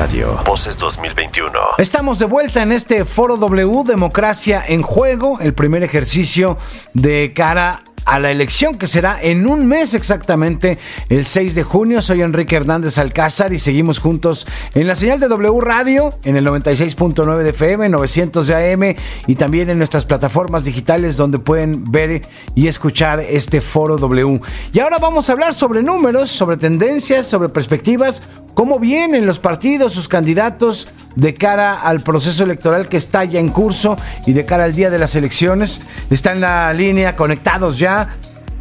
Radio. 0.00 0.40
Voces 0.46 0.78
2021. 0.78 1.52
Estamos 1.76 2.18
de 2.18 2.24
vuelta 2.24 2.62
en 2.62 2.72
este 2.72 3.04
Foro 3.04 3.36
W, 3.36 3.84
Democracia 3.84 4.64
en 4.66 4.80
Juego, 4.80 5.38
el 5.40 5.52
primer 5.52 5.82
ejercicio 5.82 6.56
de 6.94 7.34
cara 7.34 7.82
a 8.04 8.18
la 8.18 8.30
elección 8.30 8.78
que 8.78 8.86
será 8.86 9.20
en 9.20 9.46
un 9.46 9.66
mes 9.66 9.94
exactamente, 9.94 10.78
el 11.08 11.26
6 11.26 11.54
de 11.54 11.62
junio. 11.62 12.02
Soy 12.02 12.22
Enrique 12.22 12.56
Hernández 12.56 12.98
Alcázar 12.98 13.52
y 13.52 13.58
seguimos 13.58 13.98
juntos 13.98 14.46
en 14.74 14.86
la 14.86 14.94
señal 14.94 15.20
de 15.20 15.28
W 15.28 15.60
Radio, 15.60 16.14
en 16.24 16.36
el 16.36 16.46
96.9 16.46 17.38
de 17.38 17.50
FM, 17.50 17.88
900 17.88 18.46
de 18.46 18.72
AM 18.72 18.96
y 19.26 19.34
también 19.34 19.70
en 19.70 19.78
nuestras 19.78 20.04
plataformas 20.04 20.64
digitales 20.64 21.16
donde 21.16 21.38
pueden 21.38 21.90
ver 21.90 22.22
y 22.54 22.68
escuchar 22.68 23.20
este 23.20 23.60
foro 23.60 23.96
W. 23.96 24.40
Y 24.72 24.80
ahora 24.80 24.98
vamos 24.98 25.28
a 25.28 25.32
hablar 25.32 25.54
sobre 25.54 25.82
números, 25.82 26.30
sobre 26.30 26.56
tendencias, 26.56 27.26
sobre 27.26 27.48
perspectivas, 27.48 28.22
cómo 28.54 28.78
vienen 28.78 29.26
los 29.26 29.38
partidos, 29.38 29.92
sus 29.92 30.08
candidatos 30.08 30.88
de 31.16 31.34
cara 31.34 31.80
al 31.80 32.00
proceso 32.00 32.44
electoral 32.44 32.88
que 32.88 32.96
está 32.96 33.24
ya 33.24 33.40
en 33.40 33.48
curso 33.48 33.96
y 34.26 34.32
de 34.32 34.44
cara 34.44 34.64
al 34.64 34.74
día 34.74 34.90
de 34.90 34.98
las 34.98 35.14
elecciones. 35.14 35.80
Está 36.10 36.32
en 36.32 36.40
la 36.40 36.72
línea, 36.72 37.16
conectados 37.16 37.78
ya. 37.78 38.08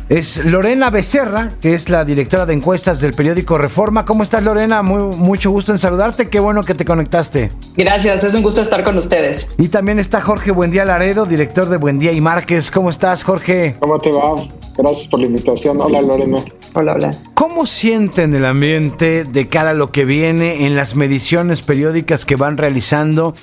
Es 0.10 0.44
Lorena 0.44 0.90
Becerra, 0.90 1.50
que 1.62 1.76
es 1.76 1.88
la 1.88 2.04
directora 2.04 2.48
de 2.48 2.56
encuestas 2.56 3.00
del 3.00 3.14
periódico 3.14 3.60
Reforma. 3.60 4.06
¿Cómo 4.06 4.24
estás, 4.24 4.42
Lorena? 4.42 4.82
Muy, 4.82 5.16
mucho 5.16 5.52
gusto 5.52 5.72
en 5.72 5.78
saludarte. 5.78 6.30
Qué 6.30 6.40
bueno 6.40 6.64
que 6.64 6.74
te 6.74 6.84
conectaste. 6.84 7.52
Gracias, 7.78 8.24
es 8.24 8.34
un 8.34 8.42
gusto 8.42 8.64
estar 8.64 8.84
con 8.84 8.98
ustedes. 8.98 9.52
Y 9.60 9.68
también 9.68 10.00
está 10.00 10.20
Jorge 10.20 10.50
Buendía 10.50 10.84
Laredo, 10.84 11.28
director 11.28 11.70
de 11.70 11.78
Buendía 11.78 12.12
y 12.12 12.22
Márquez. 12.22 12.72
¿Cómo 12.72 12.90
estás, 12.90 13.24
Jorge? 13.24 13.76
¿Cómo 13.80 14.00
te 14.00 14.12
va? 14.12 14.48
Gracias 14.82 15.10
por 15.10 15.20
la 15.20 15.26
invitación. 15.26 15.82
Hola, 15.82 16.02
Lorena. 16.02 16.38
Hola, 16.74 16.94
hola. 16.94 17.12
¿Cómo 17.34 17.66
sienten 17.66 18.34
el 18.34 18.46
ambiente 18.46 19.26
de 19.26 19.48
cara 19.50 19.72
a 19.72 19.74
lo 19.74 19.92
que 19.92 20.06
viene 20.06 20.66
en 20.66 20.78
las 20.78 20.96
mediciones 20.96 21.62
periódicas 21.62 22.24
que 22.24 22.38
van 22.38 22.56
realizando? 22.56 23.36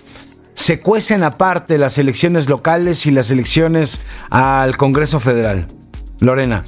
¿Se 0.54 0.80
cuecen 0.80 1.22
aparte 1.22 1.76
las 1.76 1.98
elecciones 1.98 2.48
locales 2.48 3.04
y 3.04 3.10
las 3.10 3.30
elecciones 3.30 4.00
al 4.30 4.78
Congreso 4.78 5.20
Federal? 5.20 5.66
Lorena. 6.20 6.64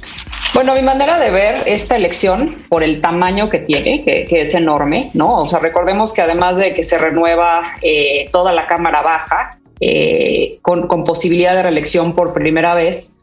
Bueno, 0.53 0.75
mi 0.75 0.83
manera 0.83 1.17
de 1.17 1.31
ver 1.31 1.63
esta 1.65 1.95
elección, 1.95 2.55
por 2.69 2.83
el 2.83 3.01
tamaño 3.01 3.49
que 3.49 3.57
tiene, 3.57 4.01
que, 4.01 4.27
es 4.29 4.53
enorme, 4.53 5.09
¿no? 5.15 5.39
O 5.39 5.45
sea, 5.47 5.57
recordemos 5.57 6.13
que 6.13 6.21
además 6.21 6.59
de 6.59 6.73
que 6.73 6.83
se 6.83 6.99
renueva 6.99 7.73
eh, 7.81 8.29
toda 8.31 8.53
la 8.53 8.67
Cámara 8.67 9.01
Baja, 9.01 9.57
eh, 9.79 10.59
con, 10.61 10.87
con 10.87 11.03
posibilidad 11.03 11.55
de 11.55 11.63
reelección 11.63 12.13
por 12.13 12.33
primera 12.33 12.75
vez, 12.75 13.15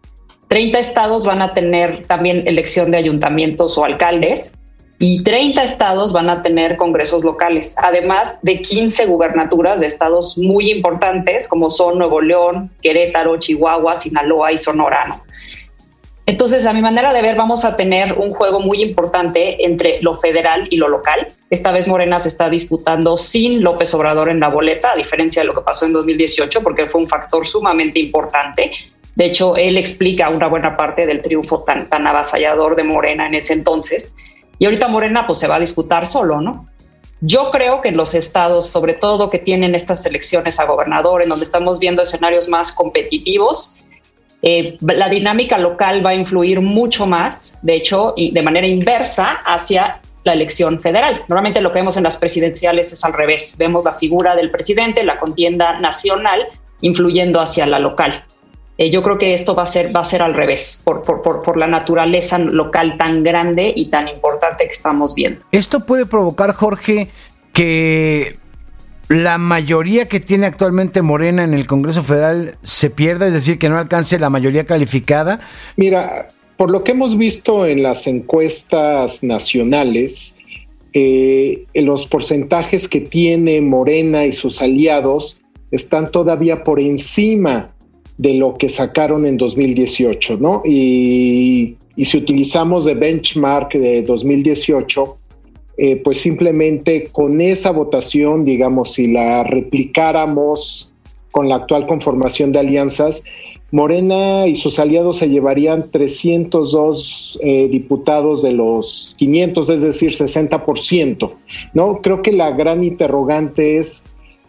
30 0.48 0.78
estados 0.78 1.26
van 1.26 1.42
a 1.42 1.54
tener 1.54 2.06
también 2.06 2.46
elección 2.46 2.90
de 2.90 2.98
ayuntamientos 2.98 3.76
o 3.78 3.84
alcaldes 3.84 4.54
y 4.98 5.22
30 5.24 5.62
estados 5.62 6.12
van 6.12 6.30
a 6.30 6.42
tener 6.42 6.76
congresos 6.76 7.22
locales, 7.24 7.74
además 7.78 8.38
de 8.42 8.62
15 8.62 9.06
gubernaturas 9.06 9.80
de 9.80 9.86
estados 9.86 10.38
muy 10.38 10.70
importantes 10.70 11.48
como 11.48 11.68
son 11.68 11.98
Nuevo 11.98 12.20
León, 12.20 12.70
Querétaro, 12.80 13.38
Chihuahua, 13.38 13.96
Sinaloa 13.96 14.52
y 14.52 14.56
Sonora. 14.56 15.22
Entonces, 16.28 16.66
a 16.66 16.72
mi 16.72 16.82
manera 16.82 17.12
de 17.12 17.22
ver, 17.22 17.36
vamos 17.36 17.64
a 17.64 17.76
tener 17.76 18.14
un 18.14 18.30
juego 18.30 18.58
muy 18.58 18.82
importante 18.82 19.64
entre 19.64 20.02
lo 20.02 20.16
federal 20.16 20.66
y 20.70 20.76
lo 20.76 20.88
local. 20.88 21.28
Esta 21.50 21.70
vez 21.70 21.86
Morena 21.86 22.18
se 22.18 22.28
está 22.28 22.50
disputando 22.50 23.16
sin 23.16 23.62
López 23.62 23.94
Obrador 23.94 24.28
en 24.28 24.40
la 24.40 24.48
boleta, 24.48 24.90
a 24.90 24.96
diferencia 24.96 25.42
de 25.42 25.46
lo 25.46 25.54
que 25.54 25.60
pasó 25.60 25.86
en 25.86 25.92
2018, 25.92 26.62
porque 26.64 26.86
fue 26.86 27.00
un 27.00 27.08
factor 27.08 27.46
sumamente 27.46 28.00
importante. 28.00 28.72
De 29.16 29.24
hecho, 29.24 29.56
él 29.56 29.76
explica 29.76 30.28
una 30.28 30.46
buena 30.46 30.76
parte 30.76 31.06
del 31.06 31.22
triunfo 31.22 31.64
tan, 31.64 31.88
tan 31.88 32.06
avasallador 32.06 32.76
de 32.76 32.84
Morena 32.84 33.26
en 33.26 33.34
ese 33.34 33.54
entonces. 33.54 34.14
Y 34.58 34.66
ahorita 34.66 34.88
Morena 34.88 35.26
pues 35.26 35.38
se 35.38 35.48
va 35.48 35.56
a 35.56 35.60
disputar 35.60 36.06
solo, 36.06 36.40
¿no? 36.40 36.68
Yo 37.22 37.50
creo 37.50 37.80
que 37.80 37.88
en 37.88 37.96
los 37.96 38.14
estados, 38.14 38.68
sobre 38.68 38.92
todo 38.92 39.30
que 39.30 39.38
tienen 39.38 39.74
estas 39.74 40.04
elecciones 40.04 40.60
a 40.60 40.66
gobernador, 40.66 41.22
en 41.22 41.30
donde 41.30 41.46
estamos 41.46 41.78
viendo 41.78 42.02
escenarios 42.02 42.48
más 42.48 42.72
competitivos, 42.72 43.78
eh, 44.42 44.76
la 44.80 45.08
dinámica 45.08 45.56
local 45.56 46.04
va 46.04 46.10
a 46.10 46.14
influir 46.14 46.60
mucho 46.60 47.06
más, 47.06 47.58
de 47.62 47.74
hecho, 47.74 48.14
de 48.16 48.42
manera 48.42 48.66
inversa 48.66 49.40
hacia 49.46 50.00
la 50.24 50.34
elección 50.34 50.78
federal. 50.78 51.24
Normalmente 51.28 51.62
lo 51.62 51.72
que 51.72 51.78
vemos 51.78 51.96
en 51.96 52.02
las 52.02 52.18
presidenciales 52.18 52.92
es 52.92 53.02
al 53.04 53.14
revés. 53.14 53.56
Vemos 53.58 53.84
la 53.84 53.94
figura 53.94 54.36
del 54.36 54.50
presidente, 54.50 55.02
la 55.04 55.18
contienda 55.18 55.78
nacional, 55.78 56.46
influyendo 56.82 57.40
hacia 57.40 57.66
la 57.66 57.78
local. 57.78 58.12
Eh, 58.78 58.90
yo 58.90 59.02
creo 59.02 59.16
que 59.16 59.32
esto 59.32 59.54
va 59.54 59.62
a 59.62 59.66
ser, 59.66 59.94
va 59.94 60.00
a 60.00 60.04
ser 60.04 60.22
al 60.22 60.34
revés, 60.34 60.82
por, 60.84 61.02
por, 61.02 61.22
por, 61.22 61.56
la 61.56 61.66
naturaleza 61.66 62.38
local 62.38 62.96
tan 62.98 63.22
grande 63.22 63.72
y 63.74 63.86
tan 63.86 64.06
importante 64.08 64.66
que 64.66 64.72
estamos 64.72 65.14
viendo. 65.14 65.44
Esto 65.50 65.80
puede 65.80 66.04
provocar, 66.04 66.52
Jorge, 66.52 67.08
que 67.54 68.36
la 69.08 69.38
mayoría 69.38 70.08
que 70.08 70.20
tiene 70.20 70.46
actualmente 70.46 71.00
Morena 71.00 71.44
en 71.44 71.54
el 71.54 71.66
Congreso 71.66 72.02
Federal 72.02 72.58
se 72.62 72.90
pierda, 72.90 73.26
es 73.28 73.32
decir, 73.32 73.58
que 73.58 73.68
no 73.68 73.78
alcance 73.78 74.18
la 74.18 74.28
mayoría 74.28 74.66
calificada. 74.66 75.40
Mira, 75.76 76.28
por 76.58 76.70
lo 76.70 76.84
que 76.84 76.92
hemos 76.92 77.16
visto 77.16 77.64
en 77.64 77.82
las 77.82 78.06
encuestas 78.06 79.22
nacionales, 79.22 80.38
eh, 80.92 81.64
los 81.74 82.06
porcentajes 82.06 82.88
que 82.88 83.00
tiene 83.00 83.60
Morena 83.60 84.26
y 84.26 84.32
sus 84.32 84.60
aliados 84.60 85.42
están 85.70 86.10
todavía 86.10 86.62
por 86.64 86.80
encima 86.80 87.75
de 88.18 88.34
lo 88.34 88.54
que 88.54 88.68
sacaron 88.68 89.26
en 89.26 89.36
2018, 89.36 90.38
¿no? 90.38 90.62
Y, 90.64 91.76
si 91.96 92.18
utilizamos 92.18 92.84
de 92.84 92.94
benchmark 92.94 93.72
de 93.72 94.02
2018, 94.02 95.16
eh, 95.78 95.96
pues 95.96 96.18
simplemente 96.18 97.08
con 97.10 97.40
esa 97.40 97.70
votación, 97.70 98.44
digamos, 98.44 98.92
si 98.92 99.06
la 99.06 99.42
replicáramos 99.44 100.94
con 101.30 101.48
la 101.48 101.56
actual 101.56 101.86
conformación 101.86 102.52
de 102.52 102.58
alianzas, 102.58 103.24
Morena 103.72 104.46
y 104.46 104.54
sus 104.54 104.78
aliados 104.78 105.18
se 105.18 105.28
llevarían 105.28 105.90
302 105.90 107.38
eh, 107.42 107.68
diputados 107.68 108.42
de 108.42 108.52
los 108.52 109.14
500, 109.18 109.70
es 109.70 109.82
decir, 109.82 110.12
60%, 110.12 111.32
¿no? 111.74 112.00
Creo 112.00 112.22
que 112.22 112.32
la 112.32 112.52
gran 112.52 112.84
interrogante 112.84 113.78
es 113.78 114.06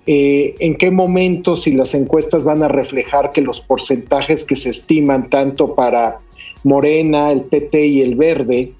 eh, 0.07 0.55
en 0.59 0.75
qué 0.75 0.89
momento 0.89 1.57
si 1.57 1.73
las 1.73 1.93
encuestas 1.93 2.45
van 2.45 2.63
a 2.63 2.69
reflejar 2.69 3.31
que 3.31 3.41
los 3.41 3.59
porcentajes 3.59 4.45
que 4.45 4.55
se 4.55 4.69
estiman 4.69 5.29
tanto 5.29 5.75
para 5.75 6.19
Morena, 6.63 7.29
el 7.31 7.41
PT 7.41 7.85
y 7.85 8.01
el 8.01 8.15
Verde 8.15 8.71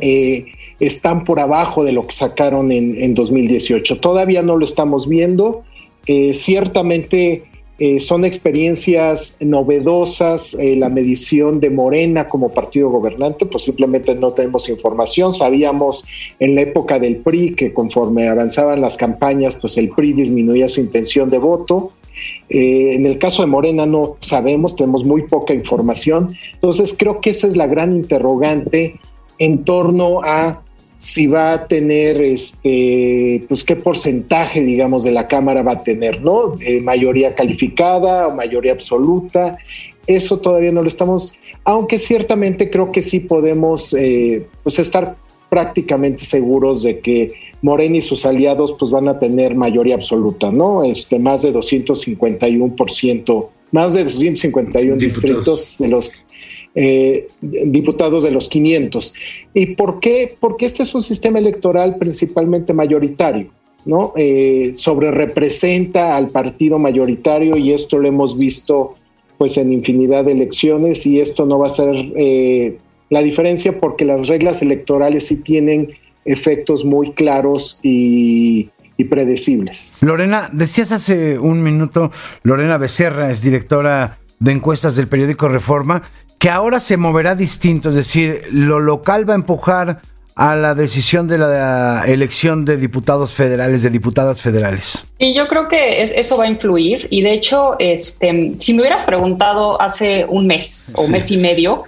eh, 0.00 0.46
están 0.78 1.24
por 1.24 1.40
abajo 1.40 1.82
de 1.82 1.90
lo 1.90 2.06
que 2.06 2.14
sacaron 2.14 2.70
en, 2.70 3.14
2018. 3.14 3.98
Todavía 3.98 4.42
no 4.42 4.56
lo 4.56 4.64
estamos 4.64 5.08
viendo. 5.08 5.64
Eh, 6.06 6.32
ciertamente 6.32 7.44
eh, 7.78 7.98
son 7.98 8.24
experiencias 8.24 9.36
novedosas, 9.40 10.54
eh, 10.54 10.76
la 10.76 10.88
medición 10.88 11.58
de 11.58 11.70
Morena 11.70 12.28
como 12.28 12.50
partido 12.50 12.88
gobernante, 12.88 13.46
pues 13.46 13.64
simplemente 13.64 14.14
no 14.14 14.32
tenemos 14.32 14.68
información. 14.68 15.32
Sabíamos 15.32 16.04
en 16.38 16.54
la 16.54 16.60
época 16.62 17.00
del 17.00 17.16
PRI 17.16 17.54
que 17.56 17.74
conforme 17.74 18.28
avanzaban 18.28 18.80
las 18.80 18.96
campañas, 18.96 19.56
pues 19.56 19.76
el 19.76 19.90
PRI 19.90 20.12
disminuía 20.12 20.68
su 20.68 20.80
intención 20.80 21.30
de 21.30 21.38
voto. 21.38 21.90
Eh, 22.48 22.94
en 22.94 23.06
el 23.06 23.18
caso 23.18 23.42
de 23.42 23.48
Morena 23.48 23.86
no 23.86 24.18
sabemos, 24.20 24.76
tenemos 24.76 25.02
muy 25.04 25.22
poca 25.22 25.52
información. 25.52 26.36
Entonces 26.52 26.94
creo 26.96 27.20
que 27.20 27.30
esa 27.30 27.48
es 27.48 27.56
la 27.56 27.66
gran 27.66 27.96
interrogante 27.96 29.00
en 29.38 29.64
torno 29.64 30.22
a 30.22 30.63
si 30.96 31.26
va 31.26 31.52
a 31.52 31.66
tener, 31.66 32.22
este, 32.22 33.44
pues 33.48 33.64
qué 33.64 33.76
porcentaje, 33.76 34.62
digamos, 34.62 35.04
de 35.04 35.12
la 35.12 35.26
Cámara 35.26 35.62
va 35.62 35.72
a 35.72 35.82
tener, 35.82 36.22
¿no? 36.22 36.54
mayoría 36.82 37.34
calificada 37.34 38.28
o 38.28 38.34
mayoría 38.34 38.72
absoluta. 38.72 39.58
Eso 40.06 40.38
todavía 40.38 40.72
no 40.72 40.82
lo 40.82 40.88
estamos, 40.88 41.32
aunque 41.64 41.98
ciertamente 41.98 42.70
creo 42.70 42.92
que 42.92 43.02
sí 43.02 43.20
podemos, 43.20 43.94
eh, 43.94 44.46
pues 44.62 44.78
estar 44.78 45.16
prácticamente 45.48 46.24
seguros 46.24 46.82
de 46.82 46.98
que 47.00 47.32
Morena 47.62 47.96
y 47.96 48.02
sus 48.02 48.26
aliados 48.26 48.74
pues 48.78 48.90
van 48.90 49.08
a 49.08 49.18
tener 49.18 49.54
mayoría 49.54 49.94
absoluta, 49.94 50.50
¿no? 50.50 50.84
Este, 50.84 51.18
más 51.18 51.42
de 51.42 51.54
251%, 51.54 53.48
más 53.72 53.94
de 53.94 54.04
251 54.04 54.96
distritos 54.96 55.76
de 55.78 55.88
los 55.88 56.23
eh, 56.74 57.28
diputados 57.40 58.24
de 58.24 58.30
los 58.30 58.48
500. 58.48 59.14
¿Y 59.54 59.66
por 59.74 60.00
qué? 60.00 60.36
Porque 60.40 60.66
este 60.66 60.82
es 60.82 60.94
un 60.94 61.02
sistema 61.02 61.38
electoral 61.38 61.96
principalmente 61.98 62.72
mayoritario. 62.72 63.48
¿no? 63.84 64.12
Eh, 64.16 64.72
sobre 64.76 65.10
representa 65.10 66.16
al 66.16 66.28
partido 66.28 66.78
mayoritario 66.78 67.56
y 67.56 67.72
esto 67.72 67.98
lo 67.98 68.08
hemos 68.08 68.38
visto 68.38 68.96
pues 69.36 69.58
en 69.58 69.72
infinidad 69.72 70.24
de 70.24 70.32
elecciones 70.32 71.04
y 71.06 71.20
esto 71.20 71.44
no 71.44 71.58
va 71.58 71.66
a 71.66 71.68
ser 71.68 71.94
eh, 72.16 72.78
la 73.10 73.22
diferencia 73.22 73.78
porque 73.78 74.04
las 74.04 74.28
reglas 74.28 74.62
electorales 74.62 75.26
sí 75.26 75.42
tienen 75.42 75.90
efectos 76.24 76.84
muy 76.84 77.12
claros 77.12 77.78
y, 77.82 78.70
y 78.96 79.04
predecibles. 79.04 79.98
Lorena, 80.00 80.48
decías 80.52 80.92
hace 80.92 81.38
un 81.38 81.62
minuto, 81.62 82.10
Lorena 82.42 82.78
Becerra 82.78 83.30
es 83.30 83.42
directora 83.42 84.18
de 84.38 84.52
encuestas 84.52 84.96
del 84.96 85.08
periódico 85.08 85.48
Reforma, 85.48 86.02
que 86.44 86.50
ahora 86.50 86.78
se 86.78 86.98
moverá 86.98 87.34
distinto, 87.34 87.88
es 87.88 87.94
decir, 87.94 88.42
lo 88.50 88.78
local 88.78 89.26
va 89.26 89.32
a 89.32 89.36
empujar 89.36 90.02
a 90.36 90.54
la 90.54 90.74
decisión 90.74 91.26
de 91.26 91.38
la 91.38 92.04
elección 92.06 92.66
de 92.66 92.76
diputados 92.76 93.32
federales, 93.32 93.82
de 93.82 93.88
diputadas 93.88 94.42
federales? 94.42 95.06
Y 95.16 95.32
yo 95.32 95.48
creo 95.48 95.68
que 95.68 96.02
eso 96.02 96.36
va 96.36 96.44
a 96.44 96.48
influir. 96.48 97.06
Y 97.08 97.22
de 97.22 97.32
hecho, 97.32 97.76
este, 97.78 98.56
si 98.58 98.74
me 98.74 98.80
hubieras 98.80 99.04
preguntado 99.04 99.80
hace 99.80 100.26
un 100.28 100.46
mes 100.46 100.92
o 100.98 101.08
mes 101.08 101.30
y 101.30 101.38
medio, 101.38 101.84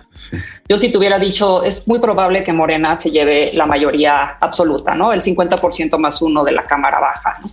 yo 0.71 0.79
si 0.79 0.91
te 0.91 0.97
hubiera 0.97 1.19
dicho, 1.19 1.63
es 1.63 1.87
muy 1.87 1.99
probable 1.99 2.43
que 2.43 2.55
Morena 2.55 2.97
se 2.97 3.11
lleve 3.11 3.51
la 3.53 3.67
mayoría 3.67 4.39
absoluta, 4.41 4.95
¿no? 4.95 5.13
El 5.13 5.21
50% 5.21 5.99
más 5.99 6.23
uno 6.23 6.43
de 6.45 6.53
la 6.53 6.65
Cámara 6.65 6.99
Baja. 6.99 7.37
¿no? 7.43 7.51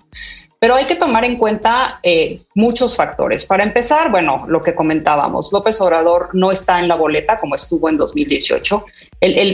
Pero 0.63 0.75
hay 0.75 0.86
que 0.86 0.95
tomar 0.95 1.25
en 1.25 1.36
cuenta 1.36 2.00
eh, 2.04 2.39
muchos 2.56 2.95
factores. 2.95 3.44
Para 3.44 3.65
empezar, 3.65 4.10
bueno, 4.10 4.45
lo 4.48 4.62
que 4.62 4.74
comentábamos, 4.74 5.51
López 5.51 5.81
Obrador 5.81 6.30
no 6.31 6.51
está 6.51 6.80
en 6.80 6.88
la 6.88 6.95
boleta 6.95 7.38
como 7.38 7.56
estuvo 7.56 7.89
en 7.89 7.98
2018. 7.98 8.86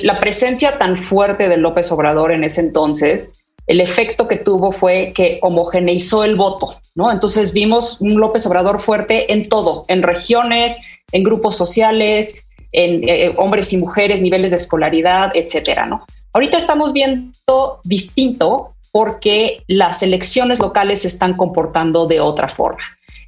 la 0.03 0.19
presencia 0.19 0.77
tan 0.77 0.95
fuerte 0.95 1.50
de 1.50 1.57
López 1.57 1.91
Obrador 1.91 2.31
en 2.31 2.44
ese 2.44 2.61
entonces, 2.61 3.39
el 3.65 3.81
efecto 3.81 4.27
que 4.27 4.35
tuvo 4.35 4.71
fue 4.71 5.11
que 5.15 5.39
homogeneizó 5.41 6.23
el 6.23 6.35
voto, 6.35 6.79
¿no? 6.94 7.11
Entonces 7.11 7.53
vimos 7.53 8.01
un 8.01 8.19
López 8.19 8.45
Obrador 8.45 8.79
fuerte 8.79 9.33
en 9.33 9.50
todo, 9.50 9.85
en 9.88 10.03
regiones, 10.03 10.77
en 11.11 11.23
grupos 11.23 11.57
sociales, 11.57 12.45
en 12.71 13.09
eh, 13.09 13.33
hombres 13.38 13.73
y 13.73 13.77
mujeres, 13.77 14.21
niveles 14.21 14.51
de 14.51 14.57
escolaridad, 14.57 15.31
etcétera, 15.33 15.88
¿no? 15.88 16.06
Ahorita 16.33 16.59
estamos 16.59 16.94
viendo 16.94 17.79
distinto 17.83 18.75
porque 18.91 19.63
las 19.68 20.03
elecciones 20.03 20.59
locales 20.59 21.01
se 21.01 21.07
están 21.07 21.36
comportando 21.36 22.07
de 22.07 22.19
otra 22.19 22.50
forma. 22.50 22.83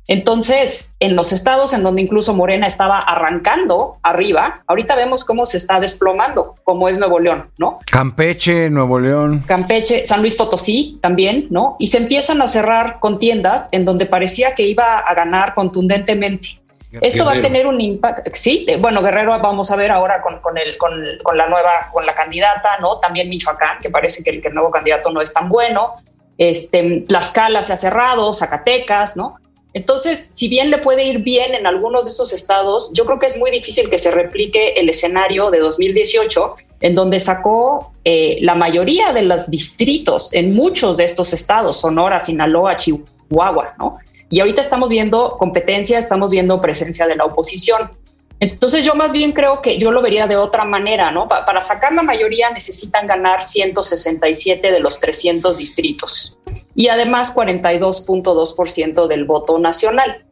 Entonces, 0.08 0.96
en 1.00 1.16
los 1.16 1.32
estados 1.32 1.74
en 1.74 1.84
donde 1.84 2.02
incluso 2.02 2.34
Morena 2.34 2.68
estaba 2.68 3.00
arrancando 3.00 3.98
arriba, 4.04 4.64
ahorita 4.68 4.96
vemos 4.96 5.24
cómo 5.24 5.46
se 5.46 5.58
está 5.58 5.80
desplomando, 5.80 6.56
como 6.64 6.90
es 6.90 6.98
Nuevo 6.98 7.20
León, 7.20 7.50
¿no? 7.58 7.80
Campeche, 7.90 8.70
Nuevo 8.70 9.00
León. 9.00 9.44
Campeche, 9.46 10.04
San 10.06 10.22
Luis 10.22 10.36
Potosí 10.36 10.98
también, 11.02 11.48
¿no? 11.50 11.76
Y 11.80 11.88
se 11.88 12.00
empiezan 12.00 12.42
a 12.42 12.48
cerrar 12.48 13.00
contiendas 13.00 13.70
en 13.72 13.86
donde 13.86 14.06
parecía 14.06 14.56
que 14.56 14.68
iba 14.68 15.00
a 15.00 15.14
ganar 15.14 15.54
contundentemente. 15.54 16.61
Esto 17.00 17.26
va 17.26 17.34
a 17.34 17.42
tener 17.42 17.68
un 17.68 17.80
impacto, 17.80 18.30
sí, 18.34 18.68
bueno, 18.80 19.02
Guerrero 19.02 19.40
vamos 19.40 19.72
a 19.72 19.78
ver 19.78 19.92
ahora 19.92 20.22
con, 20.22 20.42
con, 20.42 20.58
el, 20.58 20.78
con, 20.78 20.92
con, 21.24 21.38
la 21.38 21.48
nueva, 21.48 21.90
con 21.92 22.06
la 22.06 22.14
candidata, 22.14 22.78
¿no? 22.82 23.00
También 23.00 23.30
Michoacán, 23.30 23.80
que 23.80 23.90
parece 23.90 24.24
que 24.24 24.32
el, 24.32 24.42
que 24.42 24.50
el 24.50 24.54
nuevo 24.54 24.72
candidato 24.72 25.10
no 25.10 25.22
es 25.22 25.32
tan 25.34 25.48
bueno, 25.48 25.96
este, 26.38 27.06
Tlaxcala 27.08 27.64
se 27.64 27.74
ha 27.74 27.78
cerrado, 27.78 28.34
Zacatecas, 28.34 29.16
¿no? 29.16 29.36
Entonces, 29.74 30.32
si 30.34 30.50
bien 30.50 30.70
le 30.70 30.80
puede 30.80 31.06
ir 31.06 31.20
bien 31.20 31.56
en 31.56 31.66
algunos 31.66 32.06
de 32.06 32.12
estos 32.12 32.34
estados, 32.34 32.92
yo 32.94 33.06
creo 33.06 33.20
que 33.20 33.28
es 33.28 33.38
muy 33.38 33.52
difícil 33.52 33.90
que 33.90 33.98
se 33.98 34.12
replique 34.12 34.74
el 34.74 34.90
escenario 34.90 35.50
de 35.50 35.60
2018, 35.60 36.56
en 36.82 36.96
donde 36.96 37.20
sacó 37.20 37.94
eh, 38.04 38.38
la 38.42 38.56
mayoría 38.56 39.14
de 39.14 39.22
los 39.22 39.50
distritos 39.50 40.34
en 40.34 40.54
muchos 40.54 40.98
de 40.98 41.06
estos 41.06 41.32
estados, 41.32 41.80
Sonora, 41.80 42.20
Sinaloa, 42.20 42.76
Chihuahua, 42.76 43.76
¿no? 43.80 44.00
Y 44.32 44.40
ahorita 44.40 44.62
estamos 44.62 44.90
viendo 44.90 45.38
competencia, 45.38 46.00
estamos 46.00 46.32
viendo 46.32 46.60
presencia 46.60 47.06
de 47.06 47.16
la 47.16 47.26
oposición. 47.26 47.92
Entonces 48.40 48.84
yo 48.84 48.96
más 48.96 49.12
bien 49.12 49.34
creo 49.34 49.62
que 49.62 49.78
yo 49.78 49.92
lo 49.92 50.02
vería 50.02 50.26
de 50.26 50.36
otra 50.36 50.66
manera, 50.66 51.12
¿no? 51.12 51.28
para 51.28 51.62
sacar 51.62 51.94
la 51.94 52.02
mayoría 52.02 52.50
necesitan 52.50 53.06
ganar 53.06 53.44
167 53.44 54.72
de 54.72 54.80
los 54.80 55.00
300 55.00 55.56
distritos 55.58 56.40
y 56.74 56.88
además 56.88 57.36
42.2% 57.36 59.06
del 59.06 59.26
voto 59.26 59.60
nacional. 59.60 60.26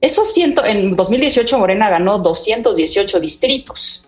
Eso 0.00 0.24
siento, 0.24 0.64
en 0.64 0.96
2018 0.96 1.58
Morena 1.58 1.90
ganó 1.90 2.18
218 2.18 3.20
distritos. 3.20 4.06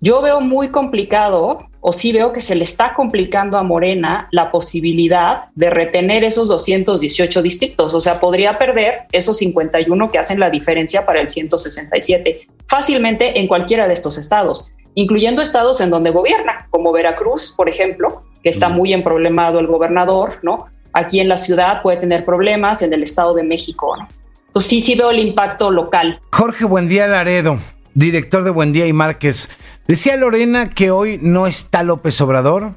Yo 0.00 0.22
veo 0.22 0.40
muy 0.40 0.70
complicado 0.70 1.69
o 1.80 1.92
sí 1.92 2.12
veo 2.12 2.32
que 2.32 2.40
se 2.40 2.54
le 2.54 2.64
está 2.64 2.94
complicando 2.94 3.56
a 3.56 3.62
Morena 3.62 4.28
la 4.32 4.50
posibilidad 4.50 5.44
de 5.54 5.70
retener 5.70 6.24
esos 6.24 6.48
218 6.48 7.42
distritos. 7.42 7.94
O 7.94 8.00
sea, 8.00 8.20
podría 8.20 8.58
perder 8.58 9.02
esos 9.12 9.38
51 9.38 10.10
que 10.10 10.18
hacen 10.18 10.40
la 10.40 10.50
diferencia 10.50 11.06
para 11.06 11.20
el 11.20 11.28
167 11.28 12.46
fácilmente 12.68 13.40
en 13.40 13.48
cualquiera 13.48 13.88
de 13.88 13.94
estos 13.94 14.16
estados, 14.16 14.72
incluyendo 14.94 15.42
estados 15.42 15.80
en 15.80 15.90
donde 15.90 16.10
gobierna, 16.10 16.68
como 16.70 16.92
Veracruz, 16.92 17.52
por 17.56 17.68
ejemplo, 17.68 18.22
que 18.44 18.50
está 18.50 18.68
muy 18.68 18.92
emproblemado 18.92 19.58
el 19.58 19.66
gobernador, 19.66 20.38
¿no? 20.42 20.66
Aquí 20.92 21.18
en 21.18 21.28
la 21.28 21.36
ciudad 21.36 21.82
puede 21.82 21.98
tener 21.98 22.24
problemas, 22.24 22.82
en 22.82 22.92
el 22.92 23.02
Estado 23.02 23.34
de 23.34 23.42
México, 23.42 23.96
¿no? 23.96 24.08
Entonces 24.46 24.70
sí, 24.70 24.80
sí 24.80 24.94
veo 24.94 25.10
el 25.10 25.20
impacto 25.20 25.70
local. 25.70 26.20
Jorge 26.32 26.64
Buendía 26.64 27.06
Laredo, 27.06 27.58
director 27.94 28.44
de 28.44 28.50
Buendía 28.50 28.86
y 28.86 28.92
Márquez. 28.92 29.48
Decía 29.90 30.14
Lorena 30.16 30.70
que 30.70 30.92
hoy 30.92 31.18
no 31.20 31.48
está 31.48 31.82
López 31.82 32.20
Obrador 32.20 32.74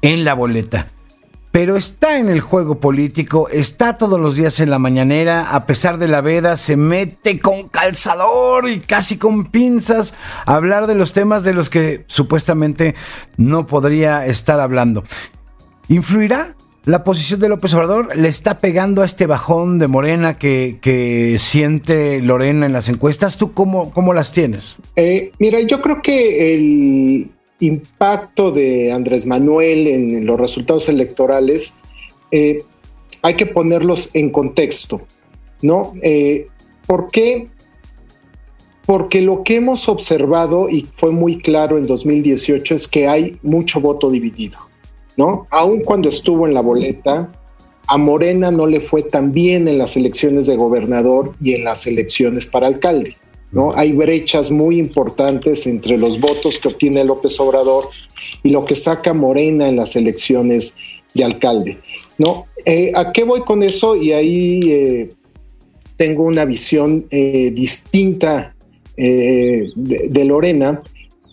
en 0.00 0.24
la 0.24 0.32
boleta, 0.32 0.86
pero 1.52 1.76
está 1.76 2.18
en 2.18 2.30
el 2.30 2.40
juego 2.40 2.80
político, 2.80 3.50
está 3.50 3.98
todos 3.98 4.18
los 4.18 4.36
días 4.36 4.58
en 4.60 4.70
la 4.70 4.78
mañanera, 4.78 5.50
a 5.50 5.66
pesar 5.66 5.98
de 5.98 6.08
la 6.08 6.22
veda, 6.22 6.56
se 6.56 6.76
mete 6.76 7.38
con 7.38 7.68
calzador 7.68 8.70
y 8.70 8.80
casi 8.80 9.18
con 9.18 9.50
pinzas 9.50 10.14
a 10.46 10.54
hablar 10.54 10.86
de 10.86 10.94
los 10.94 11.12
temas 11.12 11.42
de 11.42 11.52
los 11.52 11.68
que 11.68 12.04
supuestamente 12.06 12.94
no 13.36 13.66
podría 13.66 14.24
estar 14.24 14.58
hablando. 14.58 15.04
¿Influirá 15.88 16.56
la 16.86 17.02
posición 17.02 17.40
de 17.40 17.48
López 17.48 17.72
Obrador 17.74 18.16
le 18.16 18.28
está 18.28 18.58
pegando 18.58 19.02
a 19.02 19.04
este 19.06 19.26
bajón 19.26 19.78
de 19.78 19.88
Morena 19.88 20.38
que, 20.38 21.36
siente 21.38 22.20
Lorena 22.20 22.66
en 22.66 22.72
las 22.72 22.88
encuestas. 22.88 23.38
¿Tú 23.38 23.52
cómo, 23.52 23.90
cómo 23.90 24.12
las 24.12 24.32
tienes? 24.32 24.76
Eh, 24.96 25.32
mira, 25.38 25.60
yo 25.60 25.80
creo 25.80 26.02
que 26.02 26.54
el 26.54 27.30
impacto 27.60 28.50
de 28.50 28.92
Andrés 28.92 29.26
Manuel 29.26 29.86
en 29.86 30.26
los 30.26 30.38
resultados 30.38 30.88
electorales 30.88 31.80
eh, 32.30 32.62
hay 33.22 33.34
que 33.36 33.46
ponerlos 33.46 34.14
en 34.14 34.30
contexto, 34.30 35.00
¿no? 35.62 35.94
Eh, 36.02 36.48
¿Por 36.86 37.10
qué? 37.10 37.48
Porque 38.84 39.22
lo 39.22 39.42
que 39.42 39.56
hemos 39.56 39.88
observado, 39.88 40.68
y 40.68 40.82
fue 40.92 41.10
muy 41.10 41.38
claro 41.38 41.78
en 41.78 41.86
2018, 41.86 42.74
es 42.74 42.86
que 42.86 43.08
hay 43.08 43.38
mucho 43.42 43.80
voto 43.80 44.10
dividido. 44.10 44.58
¿No? 45.16 45.46
Aun 45.50 45.80
cuando 45.80 46.08
estuvo 46.08 46.46
en 46.46 46.54
la 46.54 46.60
boleta, 46.60 47.30
a 47.86 47.98
Morena 47.98 48.50
no 48.50 48.66
le 48.66 48.80
fue 48.80 49.02
tan 49.02 49.32
bien 49.32 49.68
en 49.68 49.78
las 49.78 49.96
elecciones 49.96 50.46
de 50.46 50.56
gobernador 50.56 51.32
y 51.40 51.54
en 51.54 51.64
las 51.64 51.86
elecciones 51.86 52.48
para 52.48 52.66
alcalde, 52.66 53.16
¿no? 53.52 53.74
Hay 53.76 53.92
brechas 53.92 54.50
muy 54.50 54.78
importantes 54.78 55.66
entre 55.66 55.98
los 55.98 56.18
votos 56.18 56.58
que 56.58 56.68
obtiene 56.68 57.04
López 57.04 57.38
Obrador 57.40 57.88
y 58.42 58.50
lo 58.50 58.64
que 58.64 58.74
saca 58.74 59.12
Morena 59.12 59.68
en 59.68 59.76
las 59.76 59.96
elecciones 59.96 60.78
de 61.12 61.24
alcalde, 61.24 61.78
¿no? 62.18 62.46
Eh, 62.64 62.92
¿A 62.94 63.12
qué 63.12 63.24
voy 63.24 63.42
con 63.42 63.62
eso? 63.62 63.96
Y 63.96 64.12
ahí 64.12 64.60
eh, 64.66 65.10
tengo 65.96 66.24
una 66.24 66.44
visión 66.44 67.04
eh, 67.10 67.50
distinta 67.52 68.50
de 68.96 70.24
Lorena 70.24 70.78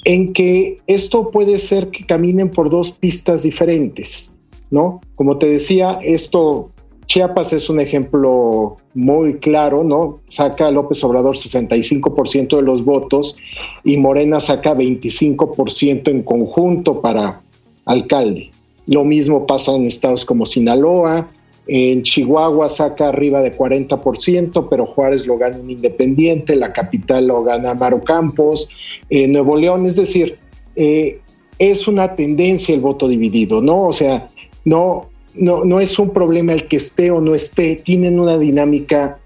en 0.03 0.33
que 0.33 0.77
esto 0.87 1.29
puede 1.31 1.57
ser 1.57 1.89
que 1.89 2.05
caminen 2.05 2.49
por 2.49 2.69
dos 2.69 2.91
pistas 2.91 3.43
diferentes, 3.43 4.37
¿no? 4.69 5.01
Como 5.15 5.37
te 5.37 5.47
decía, 5.47 5.99
esto, 6.03 6.71
Chiapas 7.05 7.53
es 7.53 7.69
un 7.69 7.79
ejemplo 7.79 8.77
muy 8.93 9.35
claro, 9.35 9.83
¿no? 9.83 10.19
Saca 10.29 10.71
López 10.71 11.03
Obrador 11.03 11.35
65% 11.35 12.55
de 12.55 12.61
los 12.61 12.83
votos 12.83 13.37
y 13.83 13.97
Morena 13.97 14.39
saca 14.39 14.73
25% 14.73 16.09
en 16.09 16.23
conjunto 16.23 17.01
para 17.01 17.41
alcalde. 17.85 18.51
Lo 18.87 19.03
mismo 19.03 19.45
pasa 19.45 19.75
en 19.75 19.85
estados 19.85 20.25
como 20.25 20.45
Sinaloa, 20.45 21.29
en 21.67 22.03
Chihuahua 22.03 22.69
saca 22.69 23.09
arriba 23.09 23.41
de 23.41 23.55
40%, 23.55 24.67
pero 24.69 24.85
Juárez 24.85 25.27
lo 25.27 25.37
gana 25.37 25.57
un 25.57 25.69
independiente, 25.69 26.55
la 26.55 26.73
capital 26.73 27.27
lo 27.27 27.43
gana 27.43 27.73
Maro 27.73 28.01
Campos, 28.01 28.69
en 29.09 29.33
Nuevo 29.33 29.57
León, 29.57 29.85
es 29.85 29.95
decir, 29.95 30.37
eh, 30.75 31.19
es 31.59 31.87
una 31.87 32.15
tendencia 32.15 32.73
el 32.73 32.81
voto 32.81 33.07
dividido, 33.07 33.61
¿no? 33.61 33.87
O 33.87 33.93
sea, 33.93 34.27
no, 34.65 35.09
no, 35.35 35.63
no 35.63 35.79
es 35.79 35.97
un 35.99 36.09
problema 36.09 36.53
el 36.53 36.67
que 36.67 36.77
esté 36.77 37.11
o 37.11 37.21
no 37.21 37.35
esté, 37.35 37.75
tienen 37.75 38.19
una 38.19 38.37
dinámica 38.37 39.19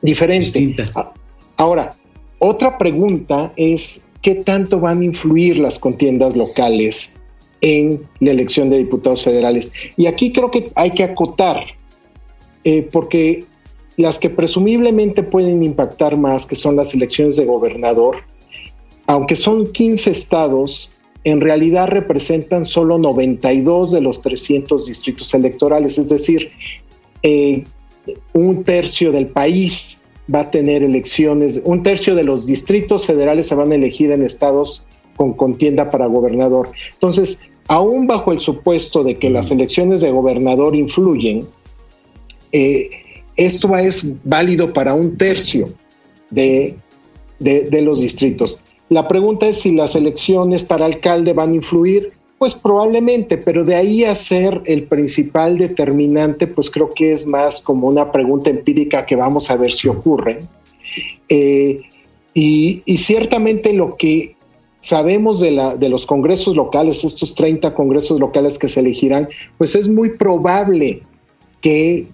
diferente. 0.00 0.76
Ahora, 1.56 1.96
otra 2.38 2.78
pregunta 2.78 3.52
es, 3.56 4.08
¿qué 4.22 4.36
tanto 4.36 4.80
van 4.80 5.00
a 5.00 5.04
influir 5.04 5.58
las 5.58 5.78
contiendas 5.78 6.36
locales 6.36 7.18
en 7.64 8.06
la 8.20 8.32
elección 8.32 8.68
de 8.68 8.76
diputados 8.76 9.24
federales. 9.24 9.72
Y 9.96 10.04
aquí 10.04 10.32
creo 10.32 10.50
que 10.50 10.70
hay 10.74 10.90
que 10.90 11.02
acotar, 11.02 11.64
eh, 12.62 12.86
porque 12.92 13.46
las 13.96 14.18
que 14.18 14.28
presumiblemente 14.28 15.22
pueden 15.22 15.62
impactar 15.62 16.18
más, 16.18 16.44
que 16.44 16.56
son 16.56 16.76
las 16.76 16.92
elecciones 16.92 17.36
de 17.36 17.46
gobernador, 17.46 18.16
aunque 19.06 19.34
son 19.34 19.72
15 19.72 20.10
estados, 20.10 20.92
en 21.24 21.40
realidad 21.40 21.88
representan 21.88 22.66
solo 22.66 22.98
92 22.98 23.92
de 23.92 24.02
los 24.02 24.20
300 24.20 24.86
distritos 24.86 25.32
electorales, 25.32 25.98
es 25.98 26.10
decir, 26.10 26.50
eh, 27.22 27.64
un 28.34 28.62
tercio 28.64 29.10
del 29.10 29.28
país 29.28 30.02
va 30.32 30.40
a 30.40 30.50
tener 30.50 30.82
elecciones, 30.82 31.62
un 31.64 31.82
tercio 31.82 32.14
de 32.14 32.24
los 32.24 32.46
distritos 32.46 33.06
federales 33.06 33.48
se 33.48 33.54
van 33.54 33.72
a 33.72 33.74
elegir 33.74 34.10
en 34.10 34.22
estados 34.22 34.86
con 35.16 35.32
contienda 35.32 35.88
para 35.88 36.06
gobernador. 36.06 36.70
Entonces, 36.92 37.48
aún 37.68 38.06
bajo 38.06 38.32
el 38.32 38.40
supuesto 38.40 39.02
de 39.02 39.16
que 39.16 39.30
las 39.30 39.50
elecciones 39.50 40.00
de 40.00 40.10
gobernador 40.10 40.76
influyen, 40.76 41.46
eh, 42.52 42.90
esto 43.36 43.76
es 43.76 44.12
válido 44.24 44.72
para 44.72 44.94
un 44.94 45.16
tercio 45.16 45.72
de, 46.30 46.76
de, 47.38 47.82
los 47.82 48.00
distritos. 48.00 48.60
La 48.88 49.08
pregunta 49.08 49.46
es 49.46 49.62
si 49.62 49.74
las 49.74 49.96
elecciones 49.96 50.64
para 50.64 50.86
alcalde 50.86 51.32
van 51.32 51.52
a 51.52 51.56
influir. 51.56 52.12
Pues 52.38 52.54
probablemente, 52.54 53.38
pero 53.38 53.64
de 53.64 53.74
ahí 53.76 54.04
a 54.04 54.14
ser 54.14 54.60
el 54.66 54.82
principal 54.84 55.56
determinante, 55.56 56.46
pues 56.46 56.68
creo 56.68 56.92
que 56.92 57.10
es 57.10 57.26
más 57.26 57.60
como 57.60 57.86
una 57.86 58.12
pregunta 58.12 58.50
empírica 58.50 59.06
que 59.06 59.16
vamos 59.16 59.50
a 59.50 59.56
ver 59.56 59.72
si 59.72 59.88
ocurre. 59.88 60.40
Eh, 61.28 61.80
y, 62.34 62.82
y, 62.84 62.96
ciertamente 62.98 63.72
lo 63.72 63.96
que 63.96 64.34
sabemos 64.84 65.40
de, 65.40 65.50
la, 65.50 65.76
de 65.76 65.88
los 65.88 66.04
congresos 66.04 66.56
locales, 66.56 67.04
estos 67.04 67.34
30 67.34 67.74
congresos 67.74 68.20
locales 68.20 68.58
que 68.58 68.68
se 68.68 68.80
elegirán, 68.80 69.30
pues 69.56 69.74
es 69.74 69.88
muy 69.88 70.10
probable 70.10 71.02
que 71.62 72.06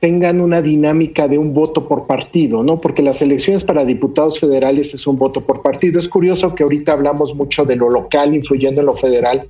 tengan 0.00 0.40
una 0.40 0.60
dinámica 0.60 1.28
de 1.28 1.38
un 1.38 1.54
voto 1.54 1.86
por 1.86 2.08
partido, 2.08 2.64
¿no? 2.64 2.80
Porque 2.80 3.00
las 3.00 3.22
elecciones 3.22 3.62
para 3.62 3.84
diputados 3.84 4.40
federales 4.40 4.92
es 4.92 5.06
un 5.06 5.18
voto 5.18 5.46
por 5.46 5.62
partido. 5.62 6.00
Es 6.00 6.08
curioso 6.08 6.52
que 6.52 6.64
ahorita 6.64 6.92
hablamos 6.92 7.36
mucho 7.36 7.64
de 7.64 7.76
lo 7.76 7.88
local 7.88 8.34
influyendo 8.34 8.80
en 8.80 8.86
lo 8.86 8.96
federal, 8.96 9.46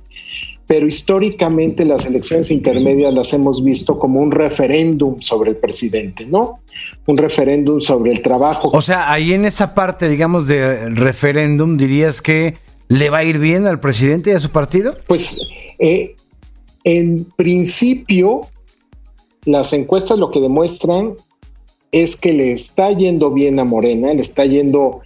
pero 0.71 0.87
históricamente 0.87 1.83
las 1.83 2.05
elecciones 2.05 2.49
intermedias 2.49 3.13
las 3.13 3.33
hemos 3.33 3.61
visto 3.61 3.99
como 3.99 4.21
un 4.21 4.31
referéndum 4.31 5.19
sobre 5.19 5.49
el 5.49 5.57
presidente, 5.57 6.25
¿no? 6.25 6.61
Un 7.07 7.17
referéndum 7.17 7.81
sobre 7.81 8.13
el 8.13 8.21
trabajo. 8.21 8.69
O 8.71 8.81
sea, 8.81 9.11
ahí 9.11 9.33
en 9.33 9.43
esa 9.43 9.75
parte, 9.75 10.07
digamos, 10.07 10.47
de 10.47 10.89
referéndum, 10.91 11.75
dirías 11.75 12.21
que 12.21 12.55
le 12.87 13.09
va 13.09 13.17
a 13.17 13.23
ir 13.25 13.37
bien 13.37 13.67
al 13.67 13.81
presidente 13.81 14.29
y 14.29 14.33
a 14.33 14.39
su 14.39 14.49
partido? 14.49 14.95
Pues 15.07 15.41
eh, 15.77 16.15
en 16.85 17.25
principio 17.35 18.47
las 19.43 19.73
encuestas 19.73 20.19
lo 20.19 20.31
que 20.31 20.39
demuestran 20.39 21.15
es 21.91 22.15
que 22.15 22.31
le 22.31 22.53
está 22.53 22.93
yendo 22.93 23.29
bien 23.31 23.59
a 23.59 23.65
Morena, 23.65 24.13
le 24.13 24.21
está 24.21 24.45
yendo 24.45 25.01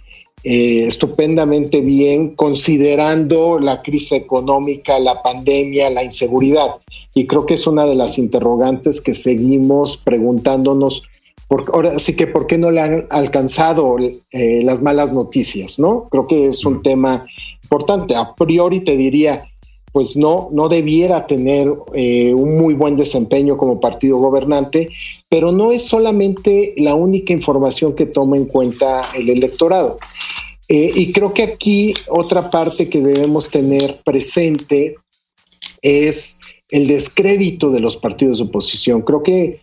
eh, 0.48 0.86
estupendamente 0.86 1.80
bien 1.80 2.36
considerando 2.36 3.58
la 3.58 3.82
crisis 3.82 4.12
económica, 4.12 4.96
la 5.00 5.20
pandemia, 5.20 5.90
la 5.90 6.04
inseguridad. 6.04 6.76
Y 7.14 7.26
creo 7.26 7.46
que 7.46 7.54
es 7.54 7.66
una 7.66 7.84
de 7.84 7.96
las 7.96 8.16
interrogantes 8.16 9.00
que 9.00 9.12
seguimos 9.12 9.96
preguntándonos. 9.96 11.02
Por, 11.48 11.64
ahora 11.74 11.98
sí 11.98 12.14
que 12.14 12.28
por 12.28 12.46
qué 12.46 12.58
no 12.58 12.70
le 12.70 12.80
han 12.80 13.06
alcanzado 13.10 13.96
eh, 13.98 14.62
las 14.62 14.82
malas 14.82 15.12
noticias, 15.12 15.80
¿no? 15.80 16.06
Creo 16.12 16.28
que 16.28 16.46
es 16.46 16.64
un 16.64 16.80
tema 16.80 17.26
importante. 17.64 18.14
A 18.14 18.32
priori 18.36 18.84
te 18.84 18.96
diría, 18.96 19.48
pues 19.96 20.14
no, 20.14 20.50
no 20.52 20.68
debiera 20.68 21.26
tener 21.26 21.72
eh, 21.94 22.34
un 22.34 22.58
muy 22.58 22.74
buen 22.74 22.96
desempeño 22.96 23.56
como 23.56 23.80
partido 23.80 24.18
gobernante, 24.18 24.90
pero 25.26 25.52
no 25.52 25.72
es 25.72 25.84
solamente 25.84 26.74
la 26.76 26.94
única 26.94 27.32
información 27.32 27.96
que 27.96 28.04
toma 28.04 28.36
en 28.36 28.44
cuenta 28.44 29.08
el 29.14 29.30
electorado. 29.30 29.98
Eh, 30.68 30.92
y 30.94 31.12
creo 31.12 31.32
que 31.32 31.44
aquí 31.44 31.94
otra 32.08 32.50
parte 32.50 32.90
que 32.90 33.00
debemos 33.00 33.48
tener 33.48 34.02
presente 34.04 34.96
es 35.80 36.40
el 36.68 36.88
descrédito 36.88 37.70
de 37.70 37.80
los 37.80 37.96
partidos 37.96 38.36
de 38.36 38.44
oposición. 38.44 39.00
Creo 39.00 39.22
que 39.22 39.62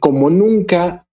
como 0.00 0.28
nunca, 0.28 1.06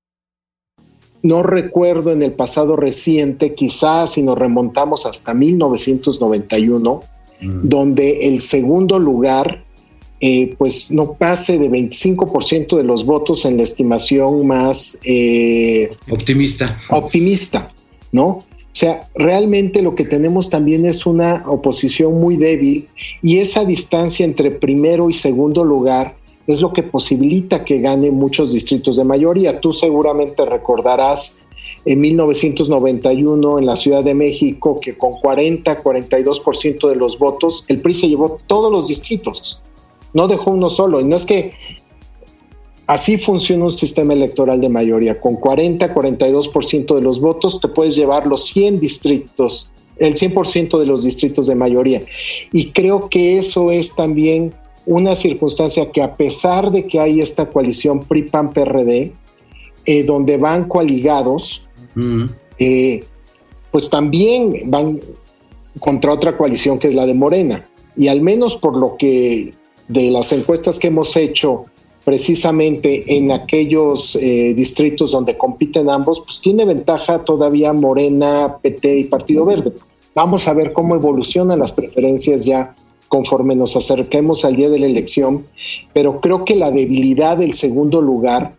no 1.21 1.43
recuerdo 1.43 2.12
en 2.12 2.21
el 2.21 2.33
pasado 2.33 2.75
reciente, 2.75 3.55
quizás 3.55 4.12
si 4.12 4.21
nos 4.21 4.38
remontamos 4.38 5.05
hasta 5.05 5.33
1991, 5.33 7.12
Mm. 7.43 7.67
donde 7.67 8.27
el 8.27 8.41
segundo 8.41 8.97
lugar 9.00 9.63
eh, 10.25 10.55
pues 10.57 10.89
no 10.89 11.13
pase 11.15 11.59
de 11.59 11.69
25% 11.69 12.77
de 12.77 12.83
los 12.83 13.05
votos 13.05 13.43
en 13.43 13.57
la 13.57 13.63
estimación 13.63 14.47
más 14.47 15.00
eh, 15.03 15.89
optimista. 16.09 16.77
Optimista, 16.91 17.73
¿no? 18.13 18.25
O 18.25 18.75
sea, 18.75 19.09
realmente 19.15 19.81
lo 19.81 19.95
que 19.95 20.05
tenemos 20.05 20.50
también 20.50 20.85
es 20.85 21.05
una 21.05 21.43
oposición 21.45 22.19
muy 22.19 22.38
débil 22.38 22.88
y 23.21 23.39
esa 23.39 23.65
distancia 23.65 24.25
entre 24.25 24.50
primero 24.50 25.09
y 25.09 25.13
segundo 25.13 25.63
lugar 25.63 26.15
es 26.47 26.59
lo 26.59 26.73
que 26.73 26.83
posibilita 26.83 27.63
que 27.63 27.79
gane 27.79 28.09
muchos 28.09 28.53
distritos 28.53 28.97
de 28.97 29.03
mayoría. 29.03 29.59
Tú 29.59 29.73
seguramente 29.73 30.45
recordarás 30.45 31.42
en 31.85 31.99
1991 31.99 33.59
en 33.59 33.65
la 33.65 33.75
Ciudad 33.75 34.03
de 34.03 34.13
México, 34.13 34.79
que 34.79 34.97
con 34.97 35.19
40, 35.19 35.83
42% 35.83 36.89
de 36.89 36.95
los 36.95 37.19
votos, 37.19 37.65
el 37.67 37.81
PRI 37.81 37.93
se 37.93 38.09
llevó 38.09 38.39
todos 38.47 38.71
los 38.71 38.87
distritos, 38.87 39.61
no 40.13 40.27
dejó 40.27 40.51
uno 40.51 40.69
solo. 40.69 41.01
Y 41.01 41.05
no 41.05 41.15
es 41.15 41.25
que 41.25 41.53
así 42.87 43.17
funciona 43.17 43.65
un 43.65 43.71
sistema 43.71 44.13
electoral 44.13 44.61
de 44.61 44.69
mayoría, 44.69 45.19
con 45.19 45.35
40, 45.35 45.93
42% 45.93 46.95
de 46.95 47.01
los 47.01 47.19
votos 47.19 47.59
te 47.59 47.67
puedes 47.67 47.95
llevar 47.95 48.27
los 48.27 48.45
100 48.45 48.79
distritos, 48.79 49.73
el 49.97 50.15
100% 50.15 50.79
de 50.79 50.85
los 50.85 51.03
distritos 51.03 51.47
de 51.47 51.55
mayoría. 51.55 52.01
Y 52.51 52.71
creo 52.71 53.09
que 53.09 53.37
eso 53.37 53.71
es 53.71 53.95
también 53.95 54.53
una 54.85 55.15
circunstancia 55.15 55.91
que 55.91 56.01
a 56.01 56.15
pesar 56.15 56.71
de 56.71 56.87
que 56.87 56.99
hay 56.99 57.19
esta 57.19 57.49
coalición 57.49 58.01
PRI-PAN-PRD, 58.01 59.13
eh, 59.85 60.03
donde 60.03 60.37
van 60.37 60.67
coaligados, 60.67 61.69
eh, 62.59 63.03
pues 63.71 63.89
también 63.89 64.69
van 64.71 65.00
contra 65.79 66.13
otra 66.13 66.38
coalición 66.38 66.79
que 66.79 66.88
es 66.88 66.95
la 66.95 67.05
de 67.05 67.13
Morena. 67.13 67.65
Y 67.95 68.07
al 68.07 68.21
menos 68.21 68.55
por 68.55 68.77
lo 68.77 68.95
que 68.97 69.53
de 69.88 70.12
las 70.12 70.31
encuestas 70.31 70.79
que 70.79 70.88
hemos 70.88 71.15
hecho 71.15 71.65
precisamente 72.03 73.17
en 73.17 73.31
aquellos 73.31 74.17
eh, 74.17 74.53
distritos 74.55 75.12
donde 75.12 75.38
compiten 75.38 75.89
ambos, 75.89 76.21
pues 76.21 76.41
tiene 76.41 76.65
ventaja 76.65 77.23
todavía 77.23 77.71
Morena, 77.71 78.57
PT 78.62 78.97
y 78.97 79.03
Partido 79.05 79.45
Verde. 79.45 79.73
Vamos 80.13 80.47
a 80.47 80.53
ver 80.53 80.73
cómo 80.73 80.95
evolucionan 80.95 81.59
las 81.59 81.71
preferencias 81.71 82.45
ya 82.45 82.75
conforme 83.07 83.55
nos 83.55 83.75
acerquemos 83.75 84.43
al 84.43 84.55
día 84.55 84.69
de 84.69 84.79
la 84.79 84.88
elección, 84.88 85.45
pero 85.93 86.19
creo 86.19 86.43
que 86.45 86.55
la 86.55 86.71
debilidad 86.71 87.38
del 87.38 87.53
segundo 87.53 88.01
lugar 88.01 88.55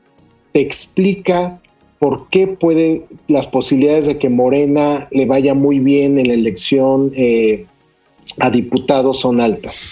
te 0.53 0.61
explica 0.61 1.61
por 2.05 2.29
qué 2.29 2.47
puede 2.47 3.07
las 3.29 3.47
posibilidades 3.47 4.05
de 4.05 4.19
que 4.19 4.29
Morena 4.29 5.09
le 5.11 5.25
vaya 5.25 5.55
muy 5.55 5.79
bien 5.79 6.19
en 6.19 6.29
la 6.29 6.35
elección 6.35 7.11
eh, 7.17 7.65
a 8.41 8.51
diputados 8.51 9.21
son 9.21 9.41
altas. 9.41 9.91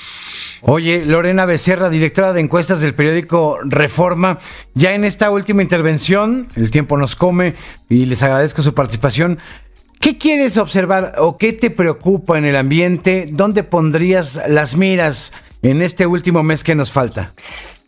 Oye, 0.61 1.07
Lorena 1.07 1.47
Becerra, 1.47 1.88
directora 1.88 2.35
de 2.35 2.42
encuestas 2.42 2.83
del 2.83 2.95
periódico 2.95 3.57
Reforma, 3.64 4.38
ya 4.75 4.92
en 4.92 5.07
esta 5.07 5.31
última 5.31 5.62
intervención, 5.62 6.49
el 6.54 6.71
tiempo 6.71 6.99
nos 6.99 7.16
come 7.16 7.54
y 7.88 8.04
les 8.04 8.23
agradezco 8.23 8.61
su 8.61 8.75
participación. 8.75 9.38
¿Qué 9.99 10.19
quieres 10.19 10.59
observar 10.59 11.14
o 11.16 11.38
qué 11.38 11.54
te 11.54 11.71
preocupa 11.71 12.37
en 12.37 12.45
el 12.45 12.57
ambiente? 12.57 13.26
¿Dónde 13.31 13.64
pondrías 13.64 14.38
las 14.49 14.76
miras 14.76 15.33
en 15.62 15.81
este 15.81 16.07
último 16.07 16.42
mes 16.42 16.62
que 16.62 16.75
nos 16.75 16.92
falta? 16.92 17.33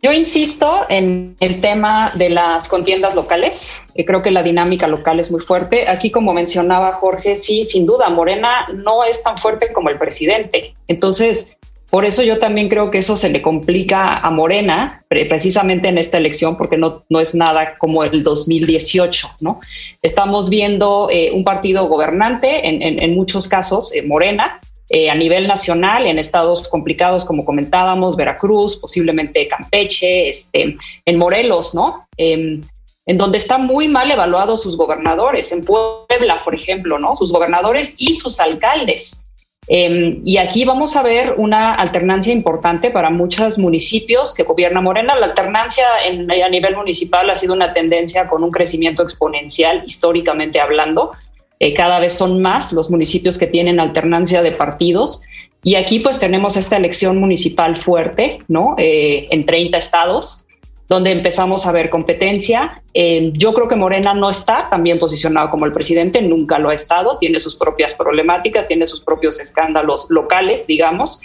Yo 0.04 0.12
insisto 0.12 0.84
en 0.90 1.34
el 1.40 1.62
tema 1.62 2.12
de 2.14 2.28
las 2.28 2.68
contiendas 2.68 3.14
locales. 3.14 3.86
creo 4.06 4.20
que 4.20 4.30
la 4.30 4.42
dinámica 4.42 4.86
local 4.86 5.18
es 5.18 5.30
muy 5.30 5.40
fuerte. 5.40 5.88
Aquí, 5.88 6.10
como 6.10 6.34
mencionaba 6.34 6.92
Jorge, 6.92 7.38
sí, 7.38 7.64
sin 7.64 7.86
duda, 7.86 8.10
Morena 8.10 8.66
no 8.74 9.02
es 9.02 9.22
tan 9.22 9.38
fuerte 9.38 9.72
como 9.72 9.88
el 9.88 9.96
presidente. 9.96 10.74
Entonces, 10.88 11.56
por 11.88 12.04
eso 12.04 12.22
yo 12.22 12.38
también 12.38 12.68
creo 12.68 12.90
que 12.90 12.98
eso 12.98 13.16
se 13.16 13.30
le 13.30 13.40
complica 13.40 14.18
a 14.18 14.30
Morena, 14.30 15.02
precisamente 15.08 15.88
en 15.88 15.96
esta 15.96 16.18
elección, 16.18 16.58
porque 16.58 16.76
no, 16.76 17.06
no 17.08 17.18
es 17.18 17.34
nada 17.34 17.78
como 17.78 18.04
el 18.04 18.22
2018, 18.22 19.36
¿no? 19.40 19.60
Estamos 20.02 20.50
viendo 20.50 21.08
eh, 21.10 21.30
un 21.32 21.44
partido 21.44 21.88
gobernante, 21.88 22.68
en, 22.68 22.82
en, 22.82 23.14
muchos 23.14 23.48
casos, 23.48 23.90
eh, 23.94 24.02
Morena, 24.02 24.60
eh, 24.90 25.08
a 25.08 25.14
nivel 25.14 25.46
nacional 25.46 26.06
en 26.06 26.18
estados 26.18 26.68
complicados 26.68 27.24
como 27.24 27.44
comentábamos, 27.44 28.16
Veracruz, 28.16 28.76
posiblemente 28.76 29.48
Campeche, 29.48 30.28
este, 30.28 30.76
en 31.06 31.18
Morelos, 31.18 31.74
¿no? 31.74 32.06
Em, 32.16 32.62
en 33.06 33.18
donde 33.18 33.38
están 33.38 33.66
muy 33.66 33.88
mal 33.88 34.10
evaluados 34.10 34.62
sus 34.62 34.76
gobernadores, 34.76 35.52
en 35.52 35.64
Puebla, 35.64 36.42
por 36.44 36.54
ejemplo, 36.54 36.98
¿no? 36.98 37.16
Sus 37.16 37.32
gobernadores 37.32 37.94
y 37.98 38.14
sus 38.14 38.40
alcaldes. 38.40 39.24
Em, 39.66 40.20
y 40.24 40.36
aquí 40.36 40.64
vamos 40.64 40.94
a 40.96 41.02
ver 41.02 41.34
una 41.38 41.74
alternancia 41.74 42.32
importante 42.32 42.90
para 42.90 43.08
muchos 43.08 43.58
municipios 43.58 44.34
que 44.34 44.42
gobierna 44.42 44.82
Morena. 44.82 45.16
La 45.16 45.26
alternancia 45.26 45.84
a 46.06 46.48
nivel 46.50 46.76
municipal 46.76 47.30
ha 47.30 47.34
sido 47.34 47.54
una 47.54 47.72
tendencia 47.72 48.28
con 48.28 48.44
un 48.44 48.50
crecimiento 48.50 49.02
exponencial 49.02 49.82
históricamente 49.86 50.60
hablando. 50.60 51.12
Eh, 51.60 51.72
cada 51.72 52.00
vez 52.00 52.14
son 52.14 52.42
más 52.42 52.72
los 52.72 52.90
municipios 52.90 53.38
que 53.38 53.46
tienen 53.46 53.80
alternancia 53.80 54.42
de 54.42 54.52
partidos. 54.52 55.22
Y 55.62 55.76
aquí 55.76 56.00
pues 56.00 56.18
tenemos 56.18 56.56
esta 56.56 56.76
elección 56.76 57.18
municipal 57.18 57.76
fuerte, 57.76 58.38
¿no? 58.48 58.74
Eh, 58.78 59.28
en 59.30 59.46
30 59.46 59.78
estados. 59.78 60.40
donde 60.86 61.12
empezamos 61.12 61.66
a 61.66 61.72
ver 61.72 61.88
competencia. 61.88 62.82
Eh, 62.92 63.30
yo 63.32 63.54
creo 63.54 63.68
que 63.68 63.74
Morena 63.74 64.12
no 64.12 64.28
está 64.28 64.68
tan 64.68 64.82
bien 64.82 64.98
posicionado 64.98 65.48
como 65.48 65.64
el 65.64 65.72
presidente, 65.72 66.20
nunca 66.20 66.58
lo 66.58 66.68
ha 66.68 66.74
estado, 66.74 67.16
tiene 67.16 67.40
sus 67.40 67.56
propias 67.56 67.94
problemáticas, 67.94 68.68
tiene 68.68 68.84
sus 68.84 69.00
propios 69.00 69.40
escándalos 69.40 70.08
locales, 70.10 70.66
digamos. 70.66 71.22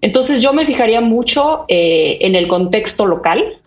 Entonces 0.00 0.40
yo 0.40 0.52
me 0.52 0.64
fijaría 0.64 1.00
mucho 1.00 1.64
en 1.66 2.36
el 2.36 2.46
contexto 2.46 3.04
local, 3.04 3.58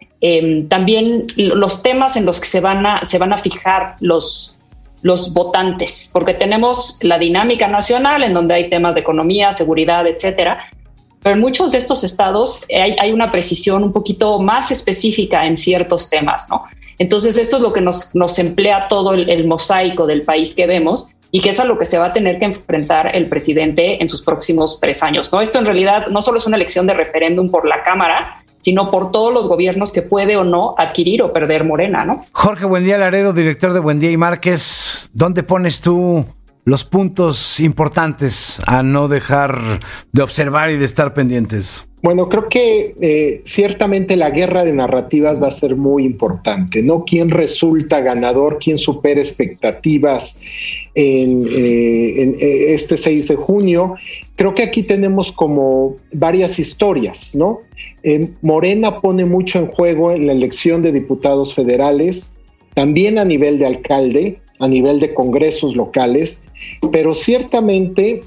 también 0.70 1.28
los 1.36 1.84
temas 1.84 2.16
en 2.16 2.26
los 2.26 2.40
que 2.40 2.48
se 2.48 2.62
van 2.62 2.86
a, 2.86 3.04
se 3.04 3.18
van 3.18 3.34
a 3.34 3.38
fijar 3.38 3.98
los, 4.00 4.62
los 5.04 5.34
votantes, 5.34 6.10
porque 6.12 6.34
tenemos 6.34 6.98
la 7.02 7.20
dinámica 7.20 7.68
nacional 7.68 8.24
en 8.24 8.34
donde 8.34 8.56
hay 8.56 8.70
temas 8.70 8.96
de 8.96 9.02
economía, 9.02 9.52
seguridad, 9.52 10.08
etcétera, 10.08 10.66
pero 11.22 11.36
en 11.36 11.42
muchos 11.42 11.72
de 11.72 11.78
estos 11.78 12.04
estados 12.04 12.66
hay, 12.70 13.12
una 13.12 13.32
precisión 13.32 13.84
un 13.84 13.94
poquito 13.94 14.40
más 14.40 14.72
específica 14.72 15.46
en 15.46 15.56
ciertos 15.56 16.10
temas, 16.10 16.50
¿no? 16.50 16.64
Entonces 17.00 17.38
esto 17.38 17.58
es 17.58 17.62
lo 17.62 17.74
que 17.74 17.82
nos, 17.82 18.14
nos 18.14 18.38
emplea 18.40 18.88
todo 18.88 19.14
el, 19.14 19.48
mosaico 19.48 20.06
del 20.06 20.24
país 20.24 20.54
que 20.54 20.68
vemos 20.68 21.10
y 21.32 21.42
que 21.42 21.50
es 21.50 21.60
a 21.60 21.66
lo 21.66 21.80
que 21.80 21.86
se 21.86 21.98
va 21.98 22.08
a 22.08 22.14
tener 22.14 22.40
que 22.40 22.46
enfrentar 22.46 23.16
el 23.16 23.28
presidente 23.28 24.02
en 24.02 24.10
sus 24.10 24.22
próximos 24.22 24.80
tres 24.80 25.02
años, 25.02 25.32
¿no? 25.32 25.42
Esto 25.42 25.60
en 25.60 25.66
realidad 25.66 26.08
no 26.08 26.22
solo 26.22 26.38
es 26.38 26.46
una 26.46 26.58
elección 26.58 26.86
de 26.88 26.94
referéndum 26.94 27.50
por 27.50 27.68
la 27.68 27.82
Cámara, 27.84 28.43
sino 28.64 28.90
por 28.90 29.12
todos 29.12 29.34
los 29.34 29.50
gobiernos 29.50 29.92
que 29.92 30.02
puede 30.02 30.38
o 30.38 30.46
no 30.46 30.74
adquirir 30.78 31.22
o 31.22 31.34
perder 31.34 31.66
Morena, 31.66 32.06
¿no? 32.06 32.26
Jorge 32.32 32.66
Buendía 32.66 32.98
Laredo, 32.98 33.34
director 33.34 33.74
de 33.74 33.82
Buendía 33.82 34.10
y 34.10 34.16
Márquez, 34.16 35.10
¿dónde 35.14 35.44
pones 35.44 35.82
tú 35.82 36.26
los 36.64 36.86
puntos 36.86 37.60
importantes 37.60 38.62
a 38.66 38.82
no 38.84 39.10
dejar 39.10 39.60
de 40.14 40.22
observar 40.22 40.72
y 40.72 40.78
de 40.78 40.86
estar 40.86 41.14
pendientes? 41.14 41.90
Bueno, 42.02 42.28
creo 42.28 42.48
que 42.50 42.96
eh, 43.02 43.42
ciertamente 43.46 44.18
la 44.18 44.30
guerra 44.30 44.66
de 44.66 44.74
narrativas 44.74 45.42
va 45.42 45.48
a 45.48 45.52
ser 45.52 45.76
muy 45.76 46.06
importante, 46.06 46.84
¿no? 46.84 47.04
¿Quién 47.06 47.30
resulta 47.30 48.02
ganador? 48.02 48.60
¿Quién 48.62 48.78
supera 48.78 49.22
expectativas 49.22 50.42
en, 50.96 51.48
eh, 51.48 52.36
eh, 52.40 52.74
este 52.74 52.98
6 52.98 53.28
de 53.30 53.36
junio? 53.36 53.96
Creo 54.36 54.54
que 54.54 54.64
aquí 54.64 54.84
tenemos 54.84 55.32
como 55.32 55.96
varias 56.12 56.60
historias, 56.60 57.36
¿no? 57.36 57.62
Morena 58.42 59.00
pone 59.00 59.26
mucho 59.26 59.60
en 59.60 59.68
juego 59.68 60.12
en 60.12 60.28
la 60.28 60.34
elección 60.34 60.82
de 60.82 60.92
diputados 60.92 61.54
federales, 61.54 62.36
también 62.74 63.18
a 63.18 63.26
nivel 63.26 63.60
de 63.60 63.66
alcalde, 63.66 64.42
a 64.60 64.68
nivel 64.68 65.00
de 65.00 65.14
congresos 65.14 65.76
locales, 65.76 66.46
pero 66.92 67.14
ciertamente 67.14 68.24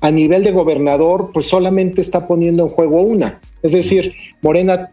a 0.00 0.10
nivel 0.10 0.42
de 0.42 0.52
gobernador, 0.52 1.30
pues 1.32 1.46
solamente 1.46 2.02
está 2.02 2.26
poniendo 2.26 2.64
en 2.64 2.68
juego 2.68 3.00
una. 3.00 3.40
Es 3.62 3.72
decir, 3.72 4.14
Morena, 4.42 4.90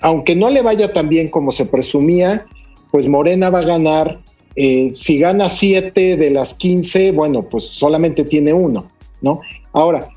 aunque 0.00 0.36
no 0.36 0.50
le 0.50 0.62
vaya 0.62 0.92
tan 0.92 1.08
bien 1.08 1.28
como 1.28 1.50
se 1.50 1.66
presumía, 1.66 2.46
pues 2.92 3.08
Morena 3.08 3.50
va 3.50 3.60
a 3.60 3.64
ganar, 3.64 4.20
eh, 4.54 4.92
si 4.94 5.18
gana 5.18 5.48
siete 5.48 6.16
de 6.16 6.30
las 6.30 6.54
15, 6.54 7.10
bueno, 7.10 7.42
pues 7.42 7.64
solamente 7.64 8.22
tiene 8.22 8.52
uno, 8.52 8.90
¿no? 9.20 9.40
Ahora, 9.72 10.08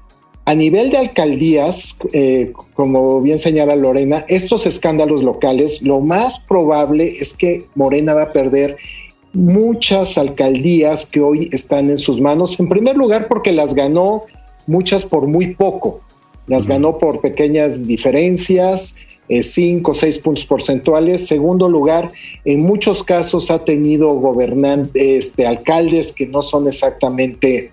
a 0.46 0.54
nivel 0.54 0.92
de 0.92 0.98
alcaldías, 0.98 1.98
eh, 2.14 2.54
como 2.76 3.20
bien 3.22 3.38
señala 3.38 3.76
Lorena, 3.76 4.26
estos 4.28 4.68
escándalos 4.68 5.24
locales, 5.24 5.82
lo 5.82 6.02
más 6.02 6.46
probable 6.46 7.14
es 7.20 7.36
que 7.36 7.66
Morena 7.74 8.14
va 8.14 8.24
a 8.24 8.32
perder 8.32 8.78
muchas 9.34 10.18
alcaldías 10.18 11.08
que 11.08 11.20
hoy 11.20 11.50
están 11.52 11.90
en 11.90 11.98
sus 11.98 12.22
manos. 12.22 12.60
En 12.60 12.70
primer 12.70 12.96
lugar, 12.96 13.28
porque 13.28 13.52
las 13.52 13.74
ganó 13.74 14.24
muchas 14.68 15.04
por 15.04 15.28
muy 15.28 15.56
poco. 15.56 16.02
Las 16.48 16.68
ganó 16.68 17.00
por 17.00 17.22
pequeñas 17.22 17.88
diferencias, 17.88 19.02
eh, 19.28 19.42
cinco 19.42 19.92
o 19.92 19.94
seis 19.96 20.20
puntos 20.20 20.46
porcentuales. 20.46 21.26
Segundo 21.26 21.68
lugar, 21.68 22.12
en 22.46 22.62
muchos 22.62 23.04
casos 23.04 23.50
ha 23.50 23.66
tenido 23.66 24.10
gobernantes, 24.10 24.92
este, 24.96 25.48
alcaldes 25.48 26.14
que 26.14 26.28
no 26.28 26.44
son 26.44 26.68
exactamente 26.68 27.72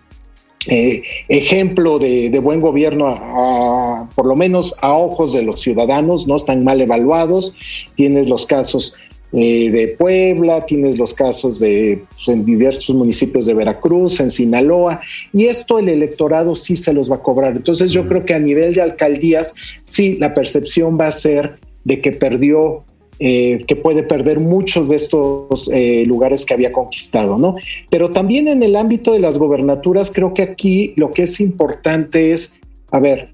eh, 0.68 1.02
ejemplo 1.28 1.98
de, 1.98 2.38
buen 2.38 2.60
gobierno, 2.60 4.08
por 4.14 4.26
lo 4.26 4.36
menos 4.36 4.74
a 4.80 4.92
ojos 4.92 5.32
de 5.32 5.42
los 5.42 5.60
ciudadanos, 5.60 6.26
no 6.26 6.36
están 6.36 6.64
mal 6.64 6.80
evaluados. 6.80 7.54
Tienes 7.94 8.28
los 8.28 8.46
casos 8.46 8.96
eh, 9.32 9.70
de 9.70 9.88
Puebla, 9.98 10.66
tienes 10.66 10.98
los 10.98 11.14
casos 11.14 11.58
de 11.58 12.02
pues, 12.14 12.28
en 12.28 12.44
diversos 12.44 12.94
municipios 12.94 13.46
de 13.46 13.54
Veracruz, 13.54 14.20
en 14.20 14.30
Sinaloa, 14.30 15.00
y 15.32 15.46
esto 15.46 15.78
el 15.78 15.88
electorado 15.88 16.54
sí 16.54 16.76
se 16.76 16.92
los 16.92 17.10
va 17.10 17.16
a 17.16 17.22
cobrar. 17.22 17.56
Entonces 17.56 17.92
yo 17.92 18.06
creo 18.06 18.24
que 18.26 18.34
a 18.34 18.38
nivel 18.38 18.74
de 18.74 18.82
alcaldías, 18.82 19.54
sí, 19.84 20.16
la 20.18 20.34
percepción 20.34 20.98
va 21.00 21.06
a 21.06 21.12
ser 21.12 21.58
de 21.84 22.00
que 22.00 22.12
perdió 22.12 22.84
eh, 23.24 23.62
que 23.68 23.76
puede 23.76 24.02
perder 24.02 24.40
muchos 24.40 24.88
de 24.88 24.96
estos 24.96 25.70
eh, 25.72 26.02
lugares 26.06 26.44
que 26.44 26.54
había 26.54 26.72
conquistado, 26.72 27.38
¿no? 27.38 27.54
Pero 27.88 28.10
también 28.10 28.48
en 28.48 28.64
el 28.64 28.74
ámbito 28.74 29.12
de 29.12 29.20
las 29.20 29.38
gobernaturas, 29.38 30.10
creo 30.12 30.34
que 30.34 30.42
aquí 30.42 30.92
lo 30.96 31.12
que 31.12 31.22
es 31.22 31.40
importante 31.40 32.32
es, 32.32 32.58
a 32.90 32.98
ver, 32.98 33.30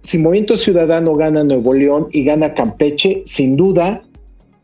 si 0.00 0.18
Movimiento 0.18 0.56
Ciudadano 0.56 1.14
gana 1.14 1.44
Nuevo 1.44 1.72
León 1.72 2.08
y 2.10 2.24
gana 2.24 2.54
Campeche, 2.54 3.22
sin 3.24 3.56
duda 3.56 4.02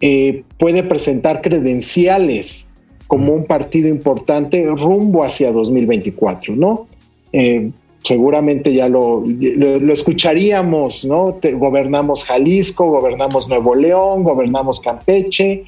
eh, 0.01 0.43
puede 0.59 0.83
presentar 0.83 1.41
credenciales 1.41 2.75
como 3.07 3.33
un 3.33 3.45
partido 3.45 3.89
importante 3.89 4.67
rumbo 4.67 5.23
hacia 5.23 5.53
2024, 5.53 6.57
¿no? 6.57 6.85
Seguramente 8.03 8.73
ya 8.73 8.89
lo, 8.89 9.25
escucharíamos, 9.93 11.05
¿no? 11.05 11.39
gobernamos 11.55 12.25
Jalisco, 12.25 12.91
gobernamos 12.91 13.49
Nuevo 13.49 13.75
León, 13.75 14.25
gobernamos 14.25 14.81
Campeche 14.81 15.65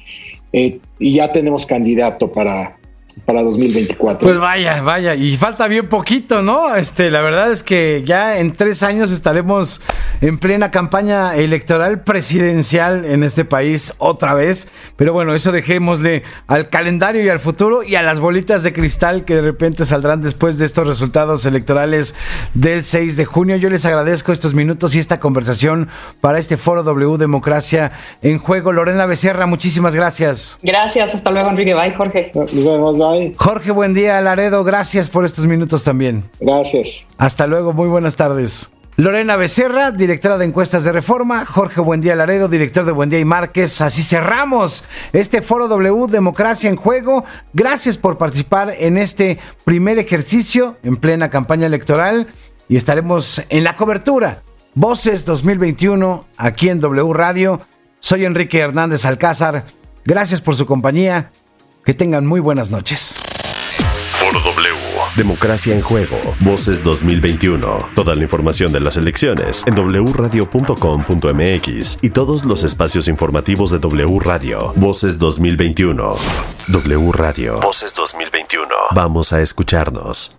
eh, 0.51 0.79
y 0.99 1.13
ya 1.15 1.31
tenemos 1.31 1.65
candidato 1.65 2.31
para, 2.31 2.77
para 3.25 3.41
2024. 3.41 4.27
Pues 4.27 4.39
vaya, 4.39 4.81
vaya, 4.81 5.15
y 5.15 5.37
falta 5.37 5.67
bien 5.67 5.87
poquito, 5.87 6.41
¿no? 6.41 6.75
Este, 6.75 7.11
la 7.11 7.21
verdad 7.21 7.51
es 7.51 7.63
que 7.63 8.01
ya 8.05 8.39
en 8.39 8.55
tres 8.55 8.83
años 8.83 9.11
estaremos 9.11 9.81
en 10.21 10.37
plena 10.37 10.71
campaña 10.71 11.35
electoral 11.35 12.01
presidencial 12.01 13.05
en 13.05 13.23
este 13.23 13.45
país 13.45 13.93
otra 13.97 14.33
vez. 14.33 14.67
Pero 14.95 15.13
bueno, 15.13 15.35
eso 15.35 15.51
dejémosle 15.51 16.23
al 16.47 16.69
calendario 16.69 17.23
y 17.23 17.29
al 17.29 17.39
futuro 17.39 17.83
y 17.83 17.95
a 17.95 18.01
las 18.01 18.19
bolitas 18.19 18.63
de 18.63 18.73
cristal 18.73 19.25
que 19.25 19.35
de 19.35 19.41
repente 19.41 19.85
saldrán 19.85 20.21
después 20.21 20.57
de 20.57 20.65
estos 20.65 20.87
resultados 20.87 21.45
electorales 21.45 22.15
del 22.53 22.83
6 22.83 23.17
de 23.17 23.25
junio. 23.25 23.57
Yo 23.57 23.69
les 23.69 23.85
agradezco 23.85 24.31
estos 24.31 24.53
minutos 24.53 24.95
y 24.95 24.99
esta 24.99 25.19
conversación 25.19 25.89
para 26.19 26.39
este 26.39 26.57
foro 26.57 26.83
W 26.83 27.17
Democracia 27.17 27.91
en 28.21 28.39
Juego. 28.39 28.71
Lorena 28.71 29.05
Becerra, 29.05 29.45
muchísimas 29.45 29.95
gracias. 29.95 30.57
Gracias, 30.61 31.15
hasta 31.15 31.29
luego 31.31 31.49
Enrique. 31.49 31.73
Bye, 31.73 31.93
Jorge. 31.93 32.31
Nos 32.33 32.65
vemos. 32.65 33.02
Jorge, 33.35 33.71
buen 33.71 33.93
día, 33.93 34.19
Laredo. 34.21 34.63
Gracias 34.63 35.09
por 35.09 35.25
estos 35.25 35.45
minutos 35.45 35.83
también. 35.83 36.23
Gracias. 36.39 37.09
Hasta 37.17 37.47
luego, 37.47 37.73
muy 37.73 37.87
buenas 37.87 38.15
tardes. 38.15 38.69
Lorena 38.95 39.37
Becerra, 39.37 39.89
directora 39.89 40.37
de 40.37 40.45
encuestas 40.45 40.83
de 40.83 40.91
Reforma, 40.91 41.45
Jorge 41.45 41.81
Buendía 41.81 42.15
Laredo, 42.15 42.47
director 42.47 42.85
de 42.85 42.91
Buendía 42.91 43.19
y 43.19 43.25
Márquez. 43.25 43.81
Así 43.81 44.03
cerramos 44.03 44.83
este 45.13 45.41
Foro 45.41 45.67
W 45.67 46.05
Democracia 46.07 46.69
en 46.69 46.75
Juego. 46.75 47.25
Gracias 47.53 47.97
por 47.97 48.19
participar 48.19 48.71
en 48.77 48.99
este 48.99 49.39
primer 49.65 49.97
ejercicio 49.97 50.77
en 50.83 50.97
plena 50.97 51.31
campaña 51.31 51.65
electoral 51.65 52.27
y 52.69 52.77
estaremos 52.77 53.41
en 53.49 53.63
la 53.63 53.75
cobertura. 53.75 54.43
Voces 54.75 55.25
2021 55.25 56.25
aquí 56.37 56.69
en 56.69 56.79
W 56.79 57.13
Radio. 57.13 57.61
Soy 57.99 58.25
Enrique 58.25 58.59
Hernández 58.59 59.05
Alcázar. 59.05 59.65
Gracias 60.05 60.39
por 60.39 60.53
su 60.55 60.67
compañía. 60.67 61.31
Que 61.85 61.93
tengan 61.93 62.25
muy 62.25 62.39
buenas 62.39 62.71
noches. 62.71 63.13
Foro 64.13 64.39
W. 64.39 64.73
Democracia 65.17 65.75
en 65.75 65.81
juego. 65.81 66.17
Voces 66.39 66.81
2021. 66.81 67.89
Toda 67.93 68.15
la 68.15 68.23
información 68.23 68.71
de 68.71 68.79
las 68.79 68.95
elecciones 68.95 69.65
en 69.67 69.75
wradio.com.mx 69.75 71.97
y 72.01 72.09
todos 72.09 72.45
los 72.45 72.63
espacios 72.63 73.09
informativos 73.09 73.69
de 73.71 73.79
W 73.79 74.19
Radio. 74.19 74.71
Voces 74.77 75.19
2021. 75.19 76.15
W 76.69 77.11
Radio. 77.11 77.59
Voces 77.59 77.93
2021. 77.93 78.73
Vamos 78.95 79.33
a 79.33 79.41
escucharnos. 79.41 80.37